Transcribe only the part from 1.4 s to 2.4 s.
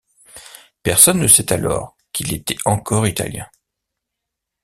alors qu'il